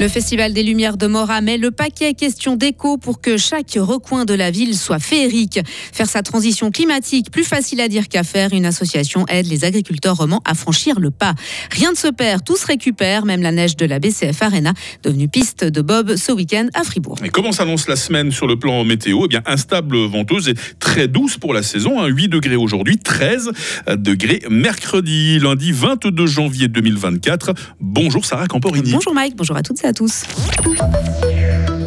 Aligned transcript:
Le 0.00 0.06
Festival 0.06 0.52
des 0.52 0.62
Lumières 0.62 0.96
de 0.96 1.08
Mora 1.08 1.40
met 1.40 1.58
le 1.58 1.72
paquet 1.72 2.14
question 2.14 2.54
d'éco 2.54 2.98
pour 2.98 3.20
que 3.20 3.36
chaque 3.36 3.72
recoin 3.76 4.24
de 4.24 4.32
la 4.32 4.52
ville 4.52 4.76
soit 4.76 5.00
féerique. 5.00 5.58
Faire 5.92 6.08
sa 6.08 6.22
transition 6.22 6.70
climatique, 6.70 7.32
plus 7.32 7.42
facile 7.42 7.80
à 7.80 7.88
dire 7.88 8.06
qu'à 8.06 8.22
faire, 8.22 8.52
une 8.52 8.64
association 8.64 9.26
aide 9.26 9.48
les 9.48 9.64
agriculteurs 9.64 10.16
romans 10.16 10.40
à 10.44 10.54
franchir 10.54 11.00
le 11.00 11.10
pas. 11.10 11.34
Rien 11.72 11.90
ne 11.90 11.96
se 11.96 12.06
perd, 12.06 12.44
tout 12.44 12.56
se 12.56 12.64
récupère, 12.64 13.24
même 13.24 13.42
la 13.42 13.50
neige 13.50 13.74
de 13.74 13.86
la 13.86 13.98
BCF 13.98 14.40
Arena, 14.40 14.72
devenue 15.02 15.26
piste 15.26 15.64
de 15.64 15.82
Bob 15.82 16.14
ce 16.14 16.30
week-end 16.30 16.68
à 16.74 16.84
Fribourg. 16.84 17.16
Et 17.24 17.30
comment 17.30 17.50
s'annonce 17.50 17.88
la 17.88 17.96
semaine 17.96 18.30
sur 18.30 18.46
le 18.46 18.56
plan 18.56 18.84
météo? 18.84 19.22
Eh 19.24 19.28
bien, 19.28 19.42
instable, 19.46 19.96
venteuse 19.96 20.48
et 20.48 20.54
très 20.78 21.08
douce 21.08 21.38
pour 21.38 21.52
la 21.52 21.64
saison. 21.64 22.06
8 22.06 22.24
hein. 22.24 22.28
degrés 22.28 22.54
aujourd'hui, 22.54 22.98
13 22.98 23.50
degrés 23.96 24.42
mercredi, 24.48 25.40
lundi 25.40 25.72
22 25.72 26.24
janvier 26.26 26.68
2024. 26.68 27.52
Bonjour 27.80 28.24
Sarah 28.24 28.46
Camporini. 28.46 28.92
Bonjour 28.92 29.12
Mike, 29.12 29.34
bonjour 29.34 29.56
à 29.56 29.62
toutes 29.62 29.87
à 29.88 29.92
tous. 29.94 30.24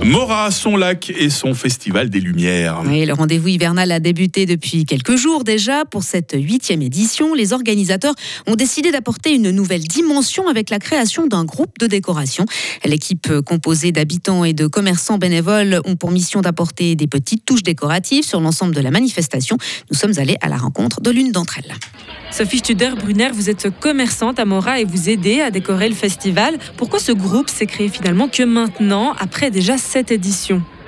Mora, 0.04 0.50
son 0.50 0.78
lac 0.78 1.12
et 1.12 1.30
son 1.30 1.54
festival 1.54 2.10
des 2.10 2.20
Lumières. 2.20 2.82
Oui, 2.88 3.06
le 3.06 3.14
rendez-vous 3.14 3.50
hivernal 3.50 3.92
a 3.92 4.00
débuté 4.00 4.48
depuis 4.48 4.86
quelques 4.86 5.16
jours 5.16 5.44
déjà. 5.44 5.86
Pour 5.86 6.02
cette 6.02 6.36
huitième 6.36 6.82
édition, 6.82 7.36
les 7.36 7.54
organisateurs 7.54 8.16
ont 8.48 8.56
décidé 8.56 8.92
d'apporter 8.92 9.36
une 9.36 9.52
nouvelle 9.52 9.84
dimension 9.84 10.48
avec 10.48 10.72
la 10.72 10.80
création 10.80 11.28
d'un 11.28 11.46
groupe 11.46 11.78
de 11.78 11.86
décoration. 11.86 12.46
L'équipe 12.84 13.32
composée 13.46 13.92
d'habitants 13.92 14.44
et 14.44 14.54
de 14.54 14.66
commerçants 14.66 15.20
bénévoles 15.20 15.82
ont 15.86 15.96
pour 15.96 16.10
mission 16.10 16.42
d'apporter 16.42 16.96
des 16.96 17.08
petites 17.08 17.46
touches 17.46 17.64
décoratives 17.64 18.26
sur 18.26 18.42
l'ensemble 18.42 18.74
de 18.74 18.82
la 18.82 18.90
manifestation. 18.90 19.58
Nous 19.92 19.98
sommes 19.98 20.18
allés 20.18 20.38
à 20.42 20.50
la 20.50 20.58
rencontre 20.58 21.02
de 21.02 21.12
l'une 21.12 21.32
d'entre 21.32 21.60
elles. 21.60 21.76
Sophie 22.32 22.60
Studer-Brunner, 22.60 23.32
vous 23.34 23.50
êtes 23.50 23.68
commerçante 23.80 24.40
à 24.40 24.46
Mora 24.46 24.80
et 24.80 24.86
vous 24.86 25.10
aidez 25.10 25.42
à 25.42 25.52
décorer 25.52 25.90
le 25.90 25.96
festival. 25.96 26.58
Pourquoi 26.78 27.00
ce 27.00 27.12
groupe 27.12 27.50
s'est 27.50 27.66
créé 27.66 27.90
finalement 27.90 28.30
que 28.30 28.44
maintenant, 28.44 29.14
après 29.20 29.52
déjà 29.52 29.78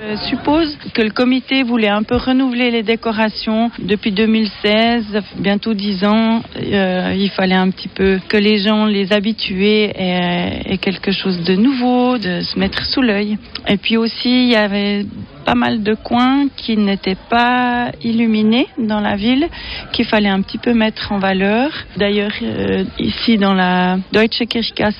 je 0.06 0.16
suppose 0.28 0.76
que 0.92 1.00
le 1.00 1.10
comité 1.10 1.62
voulait 1.62 1.88
un 1.88 2.02
peu 2.02 2.16
renouveler 2.16 2.70
les 2.70 2.82
décorations 2.82 3.70
depuis 3.78 4.12
2016, 4.12 5.22
bientôt 5.38 5.72
10 5.72 6.04
ans. 6.04 6.42
Euh, 6.60 7.14
il 7.16 7.30
fallait 7.30 7.54
un 7.54 7.70
petit 7.70 7.88
peu 7.88 8.20
que 8.28 8.36
les 8.36 8.58
gens 8.58 8.84
les 8.84 9.12
habituaient 9.12 9.92
et, 9.96 10.74
et 10.74 10.78
quelque 10.78 11.10
chose 11.10 11.42
de 11.44 11.54
nouveau, 11.54 12.18
de 12.18 12.42
se 12.42 12.58
mettre 12.58 12.84
sous 12.84 13.00
l'œil. 13.00 13.38
Et 13.66 13.78
puis 13.78 13.96
aussi, 13.96 14.44
il 14.44 14.50
y 14.50 14.56
avait 14.56 15.06
pas 15.44 15.54
mal 15.54 15.82
de 15.82 15.94
coins 15.94 16.48
qui 16.56 16.76
n'étaient 16.76 17.18
pas 17.28 17.90
illuminés 18.02 18.66
dans 18.78 19.00
la 19.00 19.16
ville, 19.16 19.48
qu'il 19.92 20.06
fallait 20.06 20.28
un 20.28 20.42
petit 20.42 20.58
peu 20.58 20.72
mettre 20.74 21.12
en 21.12 21.18
valeur. 21.18 21.70
D'ailleurs, 21.96 22.32
euh, 22.42 22.84
ici 22.98 23.38
dans 23.38 23.54
la 23.54 23.98
Deutsche 24.12 24.44
Kirchgasse, 24.48 24.94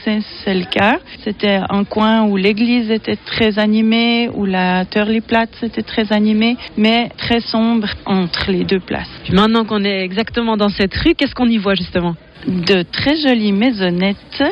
c'est 0.45 0.55
le 0.55 0.67
cas. 0.67 0.99
C'était 1.25 1.61
un 1.69 1.85
coin 1.85 2.25
où 2.25 2.37
l'église 2.37 2.91
était 2.91 3.17
très 3.17 3.59
animée, 3.59 4.29
où 4.35 4.45
la 4.45 4.85
Törliplatz 4.85 5.63
était 5.63 5.83
très 5.83 6.13
animée, 6.13 6.57
mais 6.77 7.11
très 7.17 7.41
sombre 7.41 7.89
entre 8.07 8.51
les 8.51 8.65
deux 8.65 8.81
places. 8.81 9.09
maintenant 9.33 9.65
qu'on 9.65 9.85
est 9.85 10.01
exactement 10.01 10.57
dans 10.57 10.69
cette 10.69 10.95
rue, 10.95 11.15
qu'est-ce 11.15 11.35
qu'on 11.35 11.49
y 11.49 11.59
voit 11.59 11.75
justement? 11.75 12.15
De 12.47 12.83
très 12.83 13.17
jolies 13.17 13.53
maisonnettes 13.53 14.45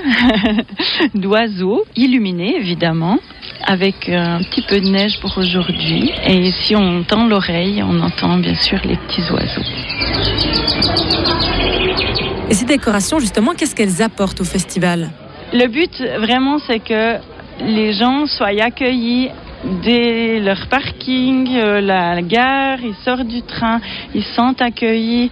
d'oiseaux, 1.14 1.84
illuminées 1.94 2.56
évidemment, 2.56 3.18
avec 3.64 4.08
un 4.08 4.42
petit 4.42 4.62
peu 4.62 4.80
de 4.80 4.88
neige 4.88 5.18
pour 5.20 5.36
aujourd'hui. 5.38 6.12
Et 6.26 6.52
si 6.62 6.76
on 6.76 7.02
tend 7.02 7.26
l'oreille, 7.26 7.82
on 7.82 8.00
entend 8.00 8.38
bien 8.38 8.54
sûr 8.54 8.78
les 8.84 8.96
petits 8.96 9.22
oiseaux. 9.30 9.62
Et 12.50 12.54
ces 12.54 12.66
décorations, 12.66 13.18
justement, 13.18 13.52
qu'est-ce 13.54 13.74
qu'elles 13.74 14.02
apportent 14.02 14.40
au 14.40 14.44
festival? 14.44 15.10
Le 15.52 15.66
but, 15.68 16.02
vraiment, 16.20 16.58
c'est 16.66 16.80
que 16.80 17.16
les 17.60 17.92
gens 17.92 18.26
soient 18.26 18.62
accueillis 18.62 19.30
dès 19.82 20.40
leur 20.40 20.66
parking, 20.68 21.48
euh, 21.54 21.80
la 21.80 22.20
gare, 22.22 22.78
ils 22.82 22.94
sortent 23.04 23.28
du 23.28 23.42
train, 23.42 23.80
ils 24.14 24.24
sont 24.24 24.60
accueillis 24.60 25.30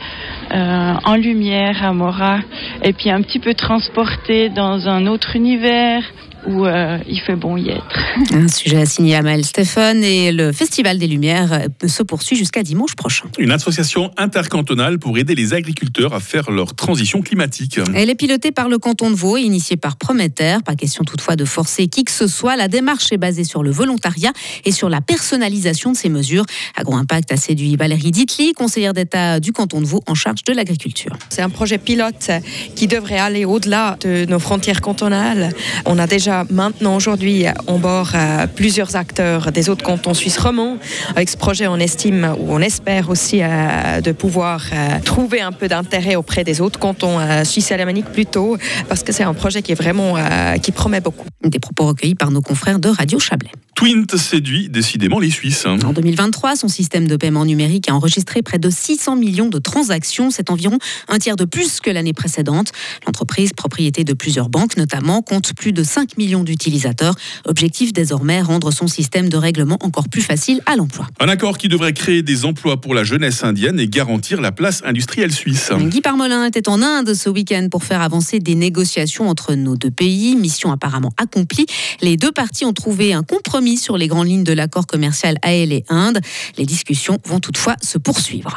euh, 0.53 0.95
en 1.05 1.17
lumière 1.17 1.85
à 1.85 1.93
Mora 1.93 2.39
et 2.83 2.93
puis 2.93 3.11
un 3.11 3.23
petit 3.23 3.39
peu 3.39 3.55
transportés 3.55 4.49
dans 4.49 4.89
un 4.89 5.07
autre 5.07 5.37
univers, 5.37 6.03
où 6.47 6.67
euh, 6.67 6.99
il 7.07 7.21
fait 7.21 7.37
bon 7.37 7.57
y 7.57 7.71
être. 7.71 7.85
Un 8.33 8.49
sujet 8.49 8.79
assigné 8.79 9.17
à 9.17 9.23
Maël 9.23 9.45
Stéphane 9.45 10.03
et 10.03 10.33
le 10.33 10.53
Festival 10.53 10.99
des 10.99 11.07
Lumières 11.07 11.53
euh, 11.53 11.89
se 11.89 12.03
poursuit 12.03 12.37
jusqu'à 12.37 12.63
dimanche 12.63 12.95
prochain. 12.95 13.27
Une 13.39 13.51
association 13.51 14.11
intercantonale 14.17 14.99
pour 14.99 15.19
aider 15.19 15.35
les 15.35 15.55
agriculteurs 15.55 16.15
à 16.15 16.21
faire 16.21 16.51
leur 16.51 16.75
transition 16.75 17.23
climatique. 17.23 17.79
Elle 17.95 18.11
est 18.11 18.15
pilotée 18.15 18.53
par 18.53 18.69
le 18.69 18.79
canton 18.79 19.11
de 19.11 19.17
Vaud 19.17 19.37
et 19.37 19.43
initiée 19.43 19.77
par 19.77 19.97
Prometer. 19.97 20.59
Pas 20.65 20.75
question 20.75 21.05
toutefois 21.05 21.37
de 21.37 21.45
forcer 21.45 21.89
qui 21.89 22.05
que 22.05 22.13
ce 22.13 22.27
soit. 22.27 22.57
La 22.57 22.69
démarche 22.69 23.13
est 23.13 23.19
basée 23.19 23.45
sur 23.45 23.63
le 23.63 23.71
volontariat 23.71 24.33
et 24.65 24.73
sur 24.73 24.89
la 24.89 25.01
personnalisation 25.01 25.93
de 25.93 25.97
ces 25.97 26.09
mesures. 26.09 26.45
Agro-Impact 26.77 27.33
a 27.33 27.37
séduit 27.37 27.77
Valérie 27.77 28.11
Ditli, 28.11 28.53
conseillère 28.53 28.95
d'État 28.95 29.41
du 29.41 29.53
canton 29.53 29.81
de 29.81 29.87
Vaud 29.87 30.03
en 30.07 30.15
charge 30.15 30.45
de 30.45 30.53
l'agriculture. 30.53 31.17
C'est 31.29 31.43
un 31.43 31.51
projet 31.51 31.79
pilote 31.79 32.31
qui 32.75 32.87
devrait 32.87 33.19
aller 33.19 33.45
au-delà 33.45 33.97
de 34.01 34.25
nos 34.27 34.39
frontières 34.39 34.81
cantonales. 34.81 35.51
On 35.85 35.99
a 35.99 36.07
déjà 36.07 36.30
maintenant 36.51 36.97
aujourd'hui 36.97 37.47
on 37.67 37.79
bord 37.79 38.13
euh, 38.15 38.47
plusieurs 38.47 38.97
acteurs 38.97 39.53
des 39.53 39.69
autres 39.69 39.85
cantons 39.85 40.15
suisses 40.15 40.39
romans. 40.39 40.79
Avec 41.15 41.29
ce 41.29 41.37
projet, 41.37 41.67
on 41.67 41.77
estime 41.77 42.35
ou 42.39 42.53
on 42.53 42.61
espère 42.61 43.11
aussi 43.11 43.41
euh, 43.43 44.01
de 44.01 44.13
pouvoir 44.13 44.63
euh, 44.73 44.99
trouver 45.05 45.41
un 45.41 45.53
peu 45.53 45.69
d'intérêt 45.69 46.17
auprès 46.17 46.45
des 46.45 46.61
autres 46.61 46.79
cantons 46.79 47.19
suisses 47.45 47.73
alémaniques 47.73 48.13
plutôt, 48.13 48.57
parce 48.89 49.03
que 49.03 49.13
c'est 49.13 49.23
un 49.23 49.35
projet 49.35 49.63
qui 49.63 49.73
est 49.73 49.75
vraiment 49.75 50.17
qui 50.63 50.73
promet 50.73 51.01
beaucoup. 51.01 51.27
Des 51.45 51.59
propos 51.59 51.87
recueillis 51.87 52.15
par 52.15 52.31
nos 52.31 52.43
confrères 52.43 52.79
de 52.79 52.89
Radio 52.89 53.19
Chablais. 53.19 53.51
Twint 53.81 54.07
séduit 54.17 54.69
décidément 54.69 55.19
les 55.19 55.31
Suisses. 55.31 55.65
En 55.65 55.93
2023, 55.95 56.57
son 56.57 56.69
système 56.69 57.09
de 57.09 57.17
paiement 57.17 57.47
numérique 57.47 57.89
a 57.89 57.95
enregistré 57.95 58.43
près 58.43 58.59
de 58.59 58.69
600 58.69 59.17
millions 59.17 59.49
de 59.49 59.59
transactions. 59.59 60.31
C'est 60.31 60.51
environ 60.51 60.79
un 61.09 61.19
tiers 61.19 61.37
de 61.37 61.47
plus 61.47 61.81
que 61.81 61.91
l'année 61.91 62.13
précédente. 62.13 62.73
L'entreprise, 63.07 63.53
propriété 63.55 64.05
de 64.05 64.13
plusieurs 64.13 64.51
banques 64.51 64.77
notamment, 64.77 65.23
compte 65.23 65.55
plus 65.55 65.73
de 65.73 65.83
5 65.83 66.19
millions 66.21 66.45
d'utilisateurs. 66.45 67.15
Objectif 67.47 67.95
désormais, 67.95 68.43
rendre 68.43 68.71
son 68.71 68.87
système 68.87 69.31
de 69.31 69.39
règlement 69.39 69.79
encore 69.81 70.09
plus 70.09 70.21
facile 70.21 70.61
à 70.67 70.77
l'emploi. 70.77 71.07
Un 71.19 71.29
accord 71.29 71.57
qui 71.57 71.69
devrait 71.69 71.95
créer 71.95 72.23
des 72.23 72.45
emplois 72.45 72.79
pour 72.81 72.95
la 72.95 73.05
jeunesse 73.05 73.43
indienne 73.43 73.81
et 73.81 73.89
garantir 73.89 74.43
la 74.43 74.53
place 74.53 74.83
industrielle 74.85 75.33
suisse. 75.33 75.71
Guy 75.79 76.03
Parmelin 76.03 76.45
était 76.45 76.69
en 76.69 76.83
Inde 76.83 77.15
ce 77.15 77.31
week-end 77.31 77.69
pour 77.71 77.85
faire 77.85 78.03
avancer 78.03 78.39
des 78.39 78.55
négociations 78.55 79.29
entre 79.29 79.55
nos 79.55 79.77
deux 79.77 79.91
pays. 79.91 80.37
Mission 80.37 80.71
apparemment 80.71 81.13
accomplie. 81.17 81.67
Les 82.03 82.17
deux 82.17 82.33
parties 82.33 82.67
ont 82.67 82.75
trouvé 82.75 83.15
un 83.15 83.23
compromis 83.23 83.79
sur 83.79 83.97
les 83.97 84.09
grandes 84.09 84.29
lignes 84.29 84.45
de 84.45 84.53
l'accord 84.53 84.87
commercial 84.87 85.37
AL 85.43 85.73
et 85.73 85.85
Inde. 85.89 86.21
Les 86.59 86.67
discussions 86.67 87.19
vont 87.25 87.41
toutefois 87.41 87.77
se 87.81 87.97
poursuivre. 87.97 88.57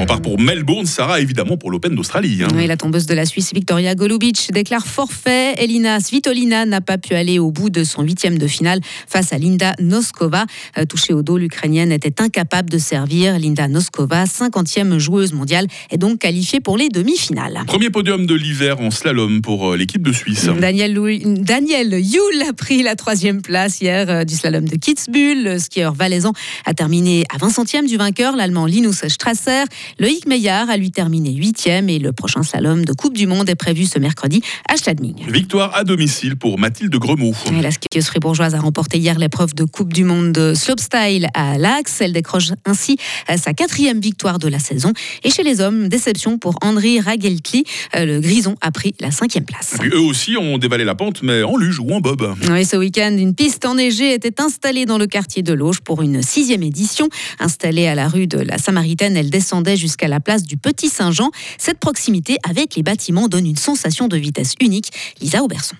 On 0.00 0.06
part 0.06 0.22
pour 0.22 0.40
Melbourne, 0.40 0.86
Sarah, 0.86 1.20
évidemment 1.20 1.58
pour 1.58 1.70
l'Open 1.70 1.94
d'Australie. 1.94 2.40
Hein. 2.42 2.66
la 2.66 2.78
tombeuse 2.78 3.04
de 3.04 3.12
la 3.12 3.26
Suisse, 3.26 3.52
Victoria 3.52 3.94
Golubic, 3.94 4.50
déclare 4.50 4.86
forfait. 4.86 5.52
Elina 5.58 6.00
Svitolina 6.00 6.64
n'a 6.64 6.80
pas 6.80 6.96
pu 6.96 7.12
aller 7.12 7.38
au 7.38 7.50
bout 7.50 7.68
de 7.68 7.84
son 7.84 8.02
huitième 8.02 8.38
de 8.38 8.46
finale 8.46 8.80
face 9.06 9.34
à 9.34 9.36
Linda 9.36 9.74
Noskova. 9.78 10.46
Euh, 10.78 10.86
touchée 10.86 11.12
au 11.12 11.22
dos, 11.22 11.36
l'Ukrainienne 11.36 11.92
était 11.92 12.22
incapable 12.22 12.70
de 12.70 12.78
servir. 12.78 13.38
Linda 13.38 13.68
Noskova, 13.68 14.24
50e 14.24 14.96
joueuse 14.96 15.34
mondiale, 15.34 15.66
est 15.90 15.98
donc 15.98 16.20
qualifiée 16.20 16.60
pour 16.60 16.78
les 16.78 16.88
demi-finales. 16.88 17.60
Premier 17.66 17.90
podium 17.90 18.24
de 18.24 18.34
l'hiver 18.34 18.80
en 18.80 18.90
slalom 18.90 19.42
pour 19.42 19.72
euh, 19.72 19.76
l'équipe 19.76 20.02
de 20.02 20.12
Suisse. 20.12 20.46
Daniel, 20.46 20.98
Daniel 21.42 21.92
Yule 21.92 22.48
a 22.48 22.54
pris 22.54 22.82
la 22.82 22.96
troisième 22.96 23.42
place 23.42 23.82
hier 23.82 24.08
euh, 24.08 24.24
du 24.24 24.34
slalom 24.34 24.66
de 24.66 24.76
Kitzbühel. 24.76 25.44
Le 25.44 25.58
skieur 25.58 25.92
valaisan 25.92 26.32
a 26.64 26.72
terminé 26.72 27.24
à 27.28 27.36
20 27.36 27.50
centièmes 27.50 27.86
du 27.86 27.98
vainqueur, 27.98 28.34
l'allemand 28.34 28.64
Linus 28.64 29.06
Strasser. 29.06 29.64
Loïc 29.98 30.26
Meillard 30.26 30.70
a 30.70 30.76
lui 30.76 30.90
terminé 30.90 31.30
8e 31.30 31.88
et 31.88 31.98
le 31.98 32.12
prochain 32.12 32.42
slalom 32.42 32.84
de 32.84 32.92
Coupe 32.92 33.16
du 33.16 33.26
Monde 33.26 33.48
est 33.48 33.54
prévu 33.54 33.84
ce 33.84 33.98
mercredi 33.98 34.42
à 34.68 34.76
Schladming. 34.76 35.14
Victoire 35.28 35.74
à 35.74 35.84
domicile 35.84 36.36
pour 36.36 36.58
Mathilde 36.58 36.94
Gremaud. 36.94 37.34
la 37.60 37.70
skieuse 37.70 38.06
fribourgeoise 38.06 38.54
a 38.54 38.60
remporté 38.60 38.98
hier 38.98 39.18
l'épreuve 39.18 39.54
de 39.54 39.64
Coupe 39.64 39.92
du 39.92 40.04
Monde 40.04 40.32
de 40.32 40.54
slopestyle 40.54 41.28
à 41.34 41.58
l'Axe. 41.58 42.00
Elle 42.00 42.12
décroche 42.12 42.50
ainsi 42.64 42.96
sa 43.36 43.52
quatrième 43.52 44.00
victoire 44.00 44.38
de 44.38 44.48
la 44.48 44.58
saison. 44.58 44.92
Et 45.24 45.30
chez 45.30 45.42
les 45.42 45.60
hommes, 45.60 45.88
déception 45.88 46.38
pour 46.38 46.56
André 46.62 47.00
Rageltli. 47.00 47.64
Euh, 47.96 48.04
le 48.04 48.20
Grison 48.20 48.56
a 48.60 48.70
pris 48.70 48.94
la 49.00 49.10
cinquième 49.10 49.44
place. 49.44 49.76
eux 49.82 50.00
aussi 50.00 50.36
ont 50.36 50.58
dévalé 50.58 50.84
la 50.84 50.94
pente, 50.94 51.22
mais 51.22 51.42
en 51.42 51.56
luge 51.56 51.78
ou 51.80 51.90
en 51.90 52.00
bob. 52.00 52.34
Oui, 52.50 52.64
ce 52.64 52.76
week-end, 52.76 53.16
une 53.16 53.34
piste 53.34 53.64
enneigée 53.64 54.14
était 54.14 54.40
installée 54.40 54.86
dans 54.86 54.98
le 54.98 55.06
quartier 55.06 55.42
de 55.42 55.52
Loge 55.52 55.80
pour 55.80 56.02
une 56.02 56.22
sixième 56.22 56.62
édition. 56.62 57.08
Installée 57.38 57.86
à 57.86 57.94
la 57.94 58.08
rue 58.08 58.26
de 58.26 58.38
la 58.38 58.58
Samaritaine, 58.58 59.16
elle 59.16 59.30
descendait 59.30 59.76
jusqu'à 59.80 60.06
la 60.06 60.20
place 60.20 60.44
du 60.44 60.56
Petit 60.56 60.88
Saint-Jean. 60.88 61.30
Cette 61.58 61.78
proximité 61.78 62.36
avec 62.48 62.76
les 62.76 62.82
bâtiments 62.82 63.26
donne 63.26 63.46
une 63.46 63.56
sensation 63.56 64.06
de 64.06 64.16
vitesse 64.16 64.54
unique. 64.60 64.92
Lisa 65.20 65.42
Auberson. 65.42 65.76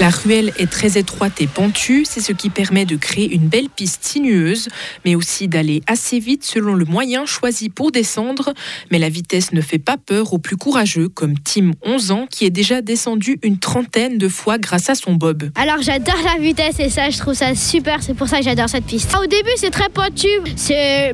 La 0.00 0.08
ruelle 0.08 0.50
est 0.56 0.70
très 0.70 0.96
étroite 0.96 1.42
et 1.42 1.46
pentue, 1.46 2.06
c'est 2.08 2.22
ce 2.22 2.32
qui 2.32 2.48
permet 2.48 2.86
de 2.86 2.96
créer 2.96 3.34
une 3.34 3.48
belle 3.48 3.68
piste 3.68 4.02
sinueuse, 4.02 4.68
mais 5.04 5.14
aussi 5.14 5.46
d'aller 5.46 5.82
assez 5.86 6.18
vite 6.18 6.42
selon 6.42 6.72
le 6.72 6.86
moyen 6.86 7.26
choisi 7.26 7.68
pour 7.68 7.92
descendre. 7.92 8.54
Mais 8.90 8.98
la 8.98 9.10
vitesse 9.10 9.52
ne 9.52 9.60
fait 9.60 9.78
pas 9.78 9.98
peur 9.98 10.32
aux 10.32 10.38
plus 10.38 10.56
courageux, 10.56 11.10
comme 11.10 11.38
Tim, 11.38 11.72
11 11.82 12.12
ans, 12.12 12.26
qui 12.30 12.46
est 12.46 12.50
déjà 12.50 12.80
descendu 12.80 13.38
une 13.42 13.58
trentaine 13.58 14.16
de 14.16 14.26
fois 14.28 14.56
grâce 14.56 14.88
à 14.88 14.94
son 14.94 15.12
bob. 15.12 15.50
Alors 15.54 15.82
j'adore 15.82 16.16
la 16.24 16.40
vitesse 16.42 16.80
et 16.80 16.88
ça, 16.88 17.10
je 17.10 17.18
trouve 17.18 17.34
ça 17.34 17.54
super, 17.54 18.02
c'est 18.02 18.14
pour 18.14 18.26
ça 18.26 18.38
que 18.38 18.44
j'adore 18.44 18.70
cette 18.70 18.86
piste. 18.86 19.14
Au 19.14 19.26
début, 19.26 19.50
c'est 19.56 19.68
très 19.68 19.90
pentu, 19.90 20.28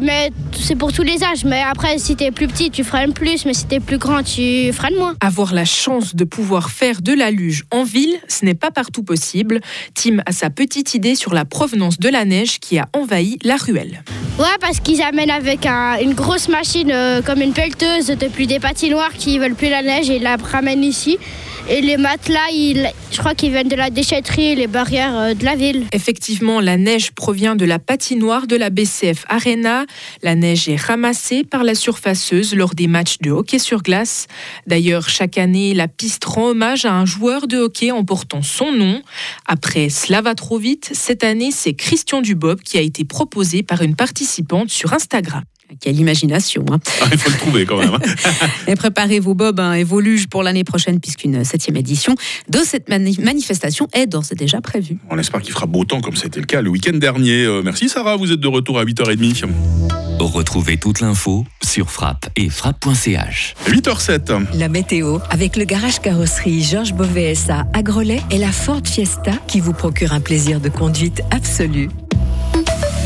mais 0.00 0.30
c'est 0.56 0.76
pour 0.76 0.92
tous 0.92 1.02
les 1.02 1.24
âges. 1.24 1.44
Mais 1.44 1.60
après, 1.60 1.98
si 1.98 2.14
t'es 2.14 2.30
plus 2.30 2.46
petit, 2.46 2.70
tu 2.70 2.84
freines 2.84 3.14
plus, 3.14 3.46
mais 3.46 3.54
si 3.54 3.66
t'es 3.66 3.80
plus 3.80 3.98
grand, 3.98 4.22
tu 4.22 4.72
freines 4.72 4.96
moins. 4.96 5.16
Avoir 5.20 5.54
la 5.54 5.64
chance 5.64 6.14
de 6.14 6.22
pouvoir 6.22 6.70
faire 6.70 7.02
de 7.02 7.12
la 7.12 7.32
luge 7.32 7.64
en 7.72 7.82
ville, 7.82 8.14
ce 8.28 8.44
n'est 8.44 8.54
pas 8.54 8.70
partout 8.76 9.02
possible. 9.02 9.60
Tim 9.94 10.18
a 10.26 10.32
sa 10.32 10.50
petite 10.50 10.92
idée 10.94 11.14
sur 11.16 11.32
la 11.32 11.46
provenance 11.46 11.98
de 11.98 12.10
la 12.10 12.24
neige 12.26 12.60
qui 12.60 12.78
a 12.78 12.88
envahi 12.92 13.38
la 13.42 13.56
ruelle. 13.56 14.04
Ouais, 14.38 14.44
parce 14.60 14.80
qu'ils 14.80 15.00
amènent 15.00 15.30
avec 15.30 15.64
un- 15.64 15.96
une 15.98 16.12
grosse 16.12 16.48
machine 16.50 16.90
euh, 16.92 17.22
comme 17.22 17.40
une 17.40 17.54
pelleteuse 17.54 18.08
depuis 18.08 18.46
des 18.46 18.60
patinoires 18.60 19.14
qui 19.14 19.38
veulent 19.38 19.54
plus 19.54 19.70
la 19.70 19.82
neige 19.82 20.10
et 20.10 20.18
la 20.18 20.36
ramènent 20.36 20.84
ici. 20.84 21.16
Et 21.68 21.80
les 21.80 21.96
matelas, 21.96 22.48
ils- 22.52 22.92
je 23.10 23.18
crois 23.18 23.34
qu'ils 23.34 23.50
viennent 23.50 23.66
de 23.68 23.74
la 23.74 23.90
déchetterie, 23.90 24.54
les 24.54 24.68
barrières 24.68 25.18
euh, 25.18 25.34
de 25.34 25.44
la 25.44 25.56
ville. 25.56 25.84
Effectivement, 25.92 26.60
la 26.60 26.76
neige 26.76 27.10
provient 27.10 27.56
de 27.56 27.64
la 27.64 27.80
patinoire 27.80 28.46
de 28.46 28.54
la 28.54 28.70
BCF 28.70 29.24
Arena. 29.28 29.84
La 30.22 30.36
neige 30.36 30.68
est 30.68 30.76
ramassée 30.80 31.42
par 31.42 31.64
la 31.64 31.74
surfaceuse 31.74 32.54
lors 32.54 32.76
des 32.76 32.86
matchs 32.86 33.18
de 33.20 33.32
hockey 33.32 33.58
sur 33.58 33.82
glace. 33.82 34.28
D'ailleurs, 34.68 35.08
chaque 35.08 35.38
année, 35.38 35.74
la 35.74 35.88
piste 35.88 36.24
rend 36.24 36.50
hommage 36.50 36.84
à 36.84 36.92
un 36.92 37.04
joueur 37.04 37.48
de 37.48 37.56
hockey 37.56 37.90
en 37.90 38.04
portant 38.04 38.42
son 38.42 38.70
nom. 38.70 39.02
Après 39.46 39.88
Slava 39.88 40.36
Trovit, 40.36 40.80
cette 40.92 41.24
année, 41.24 41.50
c'est 41.50 41.74
Christian 41.74 42.20
Dubob 42.22 42.60
qui 42.60 42.78
a 42.78 42.80
été 42.80 43.04
proposé 43.04 43.64
par 43.64 43.82
une 43.82 43.96
participante 43.96 44.70
sur 44.70 44.92
Instagram. 44.92 45.42
Quelle 45.80 45.98
imagination. 45.98 46.64
hein. 46.70 46.78
Ah, 47.02 47.06
il 47.12 47.18
faut 47.18 47.30
le 47.30 47.36
trouver 47.36 47.66
quand 47.66 47.78
même. 47.78 47.94
hein. 47.94 48.46
Et 48.66 48.74
préparez 48.76 49.20
vos 49.20 49.34
bobs 49.34 49.60
hein, 49.60 49.74
et 49.74 49.84
vos 49.84 50.00
luges 50.00 50.26
pour 50.28 50.42
l'année 50.42 50.64
prochaine, 50.64 51.00
puisqu'une 51.00 51.44
septième 51.44 51.76
édition 51.76 52.14
de 52.48 52.58
cette 52.64 52.88
mani- 52.88 53.18
manifestation 53.20 53.88
est 53.92 54.06
d'ores 54.06 54.24
et 54.30 54.34
déjà 54.34 54.60
prévue. 54.60 54.98
On 55.10 55.18
espère 55.18 55.40
qu'il 55.42 55.52
fera 55.52 55.66
beau 55.66 55.84
temps 55.84 56.00
comme 56.00 56.16
c'était 56.16 56.40
le 56.40 56.46
cas 56.46 56.60
le 56.62 56.70
week-end 56.70 56.96
dernier. 56.96 57.44
Euh, 57.44 57.62
merci 57.64 57.88
Sarah, 57.88 58.16
vous 58.16 58.32
êtes 58.32 58.40
de 58.40 58.48
retour 58.48 58.78
à 58.78 58.84
8h30. 58.84 59.44
Retrouvez 60.18 60.78
toute 60.78 61.00
l'info 61.00 61.44
sur 61.62 61.90
frappe 61.90 62.30
et 62.36 62.48
frappe.ch. 62.48 63.54
8h07. 63.68 64.46
La 64.58 64.68
météo 64.68 65.18
avec 65.30 65.56
le 65.56 65.64
garage 65.64 66.00
carrosserie 66.00 66.62
Georges 66.62 66.94
Beauvais 66.94 67.34
SA 67.34 67.66
à 67.74 67.82
Grelais 67.82 68.22
et 68.30 68.38
la 68.38 68.50
Ford 68.52 68.80
Fiesta 68.84 69.32
qui 69.46 69.60
vous 69.60 69.74
procure 69.74 70.12
un 70.14 70.20
plaisir 70.20 70.60
de 70.60 70.70
conduite 70.70 71.20
absolu. 71.30 71.88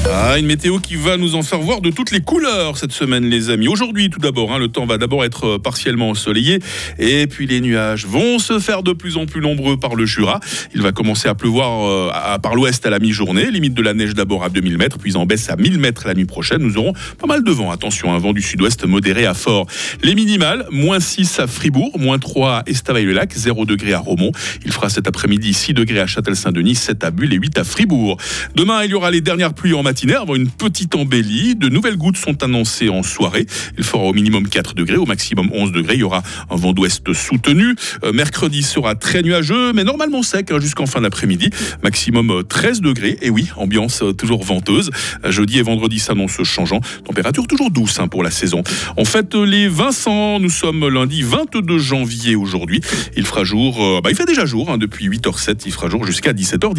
Ah, 0.08 0.38
une 0.38 0.46
météo 0.46 0.78
qui 0.78 0.96
va 0.96 1.16
nous 1.18 1.34
en 1.34 1.42
faire 1.42 1.58
voir 1.60 1.80
de 1.82 1.90
toutes 1.90 2.10
les 2.10 2.20
couleurs 2.20 2.76
cette 2.78 2.92
semaine, 2.92 3.26
les 3.28 3.50
amis. 3.50 3.68
Aujourd'hui, 3.68 4.08
tout 4.10 4.18
d'abord, 4.18 4.52
hein, 4.52 4.58
le 4.58 4.68
temps 4.68 4.86
va 4.86 4.96
d'abord 4.98 5.24
être 5.24 5.44
euh, 5.46 5.58
partiellement 5.58 6.10
ensoleillé 6.10 6.58
et 6.98 7.26
puis 7.26 7.46
les 7.46 7.60
nuages 7.60 8.06
vont 8.06 8.38
se 8.38 8.58
faire 8.58 8.82
de 8.82 8.92
plus 8.92 9.16
en 9.18 9.26
plus 9.26 9.40
nombreux 9.40 9.76
par 9.78 9.94
le 9.94 10.06
Jura. 10.06 10.40
Il 10.74 10.80
va 10.82 10.92
commencer 10.92 11.28
à 11.28 11.34
pleuvoir 11.34 11.86
euh, 11.88 12.10
à- 12.12 12.38
par 12.38 12.54
l'ouest 12.54 12.84
à 12.86 12.90
la 12.90 12.98
mi-journée, 12.98 13.50
limite 13.50 13.74
de 13.74 13.82
la 13.82 13.92
neige 13.94 14.14
d'abord 14.14 14.42
à 14.42 14.48
2000 14.48 14.78
mètres, 14.78 14.98
puis 14.98 15.16
en 15.16 15.26
baisse 15.26 15.48
à 15.50 15.56
1000 15.56 15.78
mètres 15.78 16.06
la 16.06 16.14
nuit 16.14 16.24
prochaine. 16.24 16.58
Nous 16.62 16.76
aurons 16.78 16.94
pas 17.18 17.26
mal 17.26 17.44
de 17.44 17.50
vent. 17.50 17.70
Attention, 17.70 18.12
un 18.12 18.18
vent 18.18 18.32
du 18.32 18.42
sud-ouest 18.42 18.84
modéré 18.86 19.26
à 19.26 19.34
fort. 19.34 19.66
Les 20.02 20.14
minimales, 20.14 20.66
moins 20.70 20.98
6 21.00 21.40
à 21.40 21.46
Fribourg, 21.46 21.98
moins 21.98 22.18
3 22.18 22.50
à 22.50 22.62
Estavayer-le-Lac, 22.66 23.32
0 23.34 23.64
degré 23.66 23.92
à 23.92 23.98
Romont. 24.00 24.32
Il 24.64 24.72
fera 24.72 24.88
cet 24.88 25.06
après-midi 25.06 25.52
6 25.54 25.74
degrés 25.74 26.00
à 26.00 26.06
Châtel-Saint-Denis, 26.06 26.74
7 26.74 27.04
à 27.04 27.10
Bulle 27.10 27.32
et 27.34 27.36
8 27.36 27.58
à 27.58 27.64
Fribourg. 27.64 28.16
Demain, 28.56 28.82
il 28.84 28.90
y 28.90 28.94
aura 28.94 29.10
les 29.10 29.20
dernières 29.20 29.52
pluies 29.54 29.74
en 29.74 29.82
matinée 29.90 30.14
avant 30.14 30.36
une 30.36 30.48
petite 30.48 30.94
embellie. 30.94 31.56
De 31.56 31.68
nouvelles 31.68 31.96
gouttes 31.96 32.16
sont 32.16 32.44
annoncées 32.44 32.88
en 32.88 33.02
soirée. 33.02 33.44
Il 33.76 33.82
fera 33.82 34.04
au 34.04 34.12
minimum 34.12 34.46
4 34.46 34.74
degrés, 34.74 34.98
au 34.98 35.04
maximum 35.04 35.50
11 35.52 35.72
degrés. 35.72 35.94
Il 35.94 36.00
y 36.00 36.04
aura 36.04 36.22
un 36.48 36.54
vent 36.54 36.72
d'ouest 36.72 37.12
soutenu. 37.12 37.74
Euh, 38.04 38.12
mercredi 38.12 38.62
sera 38.62 38.94
très 38.94 39.22
nuageux, 39.22 39.72
mais 39.72 39.82
normalement 39.82 40.22
sec 40.22 40.52
hein, 40.52 40.60
jusqu'en 40.60 40.86
fin 40.86 41.00
d'après-midi. 41.00 41.50
Maximum 41.82 42.30
euh, 42.30 42.42
13 42.44 42.82
degrés. 42.82 43.18
Et 43.20 43.30
oui, 43.30 43.48
ambiance 43.56 44.04
euh, 44.04 44.12
toujours 44.12 44.44
venteuse. 44.44 44.92
Euh, 45.24 45.32
Jeudi 45.32 45.58
et 45.58 45.62
vendredi 45.62 45.98
s'annoncent 45.98 46.44
changeant. 46.44 46.80
Température 47.04 47.48
toujours 47.48 47.72
douce 47.72 47.98
hein, 47.98 48.06
pour 48.06 48.22
la 48.22 48.30
saison. 48.30 48.62
On 48.96 49.04
fête 49.04 49.34
les 49.34 49.66
Vincent. 49.66 50.38
Nous 50.38 50.50
sommes 50.50 50.86
lundi 50.86 51.22
22 51.22 51.78
janvier 51.78 52.36
aujourd'hui. 52.36 52.80
Il 53.16 53.26
fera 53.26 53.42
jour, 53.42 53.82
euh, 53.82 54.00
bah, 54.00 54.10
il 54.10 54.16
fait 54.16 54.24
déjà 54.24 54.46
jour 54.46 54.70
hein, 54.70 54.78
depuis 54.78 55.08
8h07. 55.08 55.62
Il 55.66 55.72
fera 55.72 55.88
jour 55.88 56.06
jusqu'à 56.06 56.32
17h. 56.32 56.68